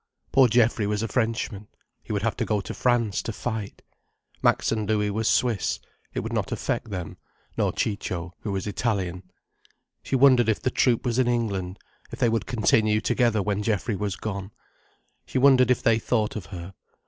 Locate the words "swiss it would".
5.23-6.33